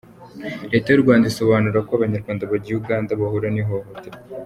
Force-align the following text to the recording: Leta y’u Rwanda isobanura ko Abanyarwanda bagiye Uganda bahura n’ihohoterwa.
Leta 0.71 0.87
y’u 0.89 1.03
Rwanda 1.03 1.25
isobanura 1.31 1.85
ko 1.87 1.91
Abanyarwanda 1.97 2.49
bagiye 2.51 2.75
Uganda 2.81 3.19
bahura 3.21 3.47
n’ihohoterwa. 3.51 4.19